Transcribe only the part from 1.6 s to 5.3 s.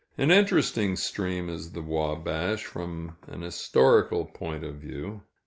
the Wabash, from an historical point of view.